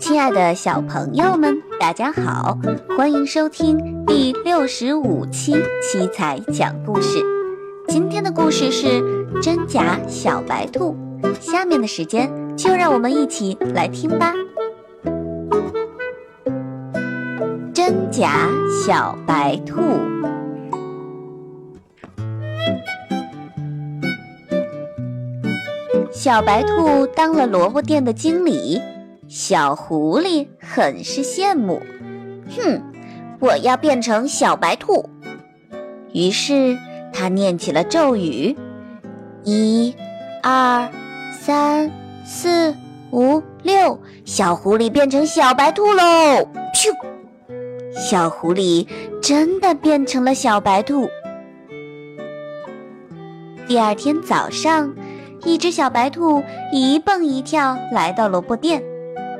[0.00, 2.58] 亲爱的小朋友们，大家好，
[2.96, 7.22] 欢迎收听第六十五期七彩讲故事。
[7.86, 9.00] 今天的故事是
[9.40, 10.96] 真假小白兔。
[11.40, 14.32] 下面的时间就让我们一起来听吧。
[17.72, 18.48] 真假
[18.84, 19.82] 小白兔。
[26.26, 28.82] 小白兔当了萝卜店的经理，
[29.28, 31.80] 小狐狸很是羡慕。
[32.48, 32.82] 哼，
[33.38, 35.08] 我要变成小白兔。
[36.12, 36.76] 于是
[37.12, 38.56] 他念起了咒语：
[39.44, 39.94] 一、
[40.42, 40.90] 二、
[41.30, 41.88] 三、
[42.24, 42.74] 四、
[43.12, 46.02] 五、六，小狐狸变成小白兔喽！
[46.74, 46.92] 咻，
[47.96, 48.84] 小狐狸
[49.22, 51.08] 真的变成了小白兔。
[53.68, 54.92] 第二天早上。
[55.46, 56.42] 一只小白兔
[56.72, 58.82] 一蹦一跳来到萝卜店，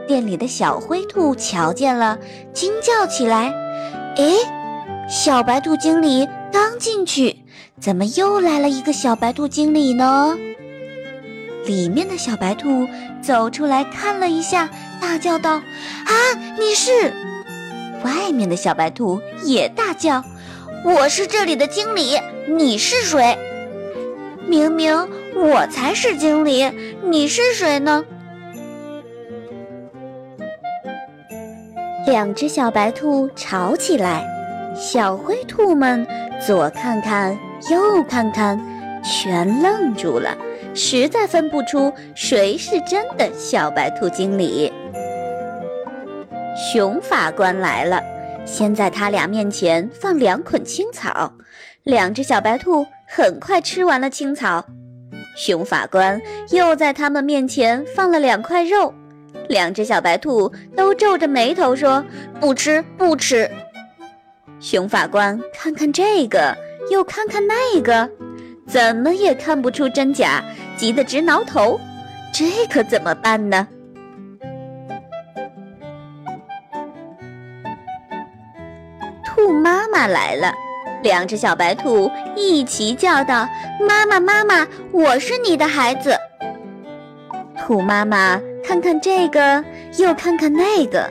[0.07, 2.17] 店里的小灰兔瞧见了，
[2.53, 3.53] 惊叫起来
[4.17, 4.31] ：“哎，
[5.09, 7.45] 小白兔经理刚进去，
[7.81, 10.39] 怎么又来了一个小白兔经理呢？”
[11.67, 12.87] 里面的小白兔
[13.21, 14.71] 走出来看了一下，
[15.01, 15.55] 大叫道
[16.07, 16.15] ：“啊，
[16.57, 17.13] 你是！”
[18.05, 20.23] 外面的小白兔也大叫
[20.87, 22.17] ：“我是这里的经理，
[22.57, 23.37] 你是谁？”
[24.47, 26.65] 明明我才是经理，
[27.03, 28.03] 你是谁呢？
[32.07, 34.25] 两只小白兔吵起来，
[34.75, 36.07] 小灰兔们
[36.45, 37.37] 左看看
[37.71, 38.59] 右看看，
[39.05, 40.35] 全愣住了，
[40.75, 44.73] 实在分不出谁是真的小白兔经理。
[46.73, 48.03] 熊法官来了，
[48.47, 51.35] 先在他俩面前放两捆青草，
[51.83, 52.87] 两只小白兔。
[53.09, 54.67] 很快吃完了青草，
[55.37, 56.21] 熊法官
[56.51, 58.93] 又在他们面前放了两块肉，
[59.49, 62.03] 两只小白兔都皱着眉头说
[62.41, 63.49] ：“不吃，不吃。”
[64.59, 66.57] 熊法官看看这个，
[66.91, 68.09] 又看看那个，
[68.67, 70.43] 怎么也看不出真假，
[70.75, 71.79] 急得直挠头。
[72.33, 73.69] 这可怎么办呢？
[79.25, 80.53] 兔妈妈来了。
[81.07, 83.49] 两只小白兔一齐叫道
[83.89, 86.17] ：“妈妈，妈妈，我是你的孩子。”
[87.57, 89.65] 兔妈妈看看这个，
[89.99, 91.09] 又看看那个，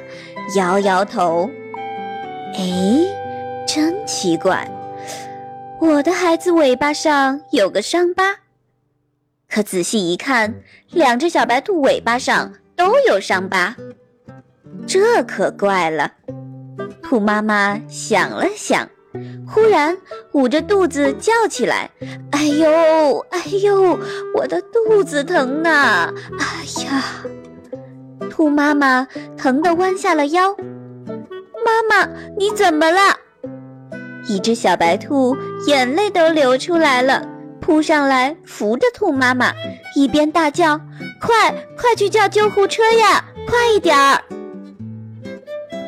[0.57, 1.49] 摇摇头
[2.59, 3.05] ：“哎，
[3.65, 4.69] 真奇怪，
[5.79, 8.35] 我的孩子尾巴上有个伤疤。
[9.49, 10.53] 可仔细一看，
[10.91, 13.73] 两只小白兔尾巴上都有伤疤，
[14.85, 16.11] 这可怪了。”
[17.01, 18.85] 兔妈妈想了想。
[19.47, 19.97] 忽然
[20.33, 21.89] 捂着肚子叫起来
[22.31, 23.97] ：“哎呦，哎呦，
[24.35, 26.13] 我的肚子疼呐！
[26.39, 27.03] 哎呀！”
[28.29, 30.55] 兔妈妈疼得弯下了腰。
[31.65, 32.99] 妈妈，你怎么了？
[34.27, 35.37] 一只小白兔
[35.67, 37.25] 眼泪都流出来了，
[37.61, 39.53] 扑上来扶着兔妈妈，
[39.95, 40.79] 一边大叫
[41.21, 43.23] ：“快快去叫救护车呀！
[43.47, 44.21] 快一点儿！”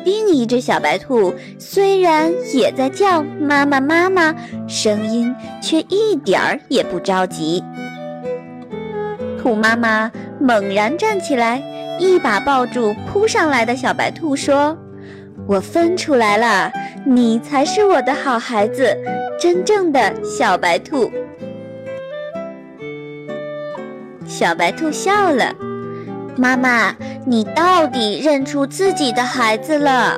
[0.08, 4.34] 另一只小白兔虽然也在叫妈妈妈妈，
[4.66, 7.62] 声音却一点儿也不着急。
[9.38, 10.10] 兔妈妈
[10.40, 11.62] 猛然站起来，
[12.00, 14.74] 一把抱住扑上来的小白兔，说
[15.46, 16.72] ：“我分出来了，
[17.04, 18.96] 你才是我的好孩子，
[19.38, 21.12] 真正的小白兔。”
[24.24, 25.54] 小白兔笑了。
[26.38, 26.94] 妈妈，
[27.26, 30.16] 你到底认出自己的孩子了？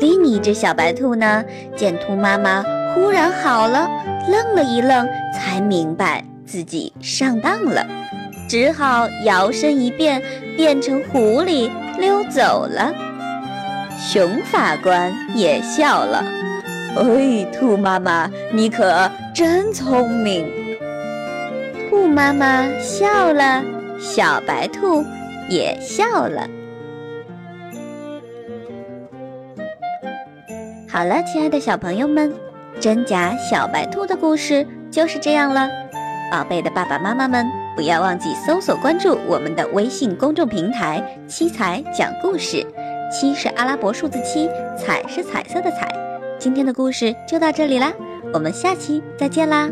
[0.00, 1.44] 另一只小白兔呢？
[1.76, 3.88] 见兔妈妈忽然好了，
[4.28, 7.86] 愣了一愣，才明白自己上当了，
[8.48, 10.20] 只好摇身一变，
[10.56, 12.92] 变成狐狸溜走了。
[13.96, 16.24] 熊法官也笑了
[16.98, 20.44] ：“哎，兔妈妈，你可真聪明。”
[21.88, 23.62] 兔妈妈笑了。
[23.98, 25.04] 小白兔
[25.48, 26.48] 也笑了。
[30.88, 32.32] 好了，亲爱的小朋友们，
[32.80, 35.68] 真假小白兔的故事就是这样了。
[36.30, 37.46] 宝贝的爸爸妈妈们，
[37.76, 42.66] 不要忘记搜索关注我们的微信公众平台“七彩讲故事”。
[43.12, 45.88] 七是阿拉伯数字七，彩是彩色的彩。
[46.38, 47.92] 今天的故事就到这里啦，
[48.32, 49.70] 我们下期再见啦！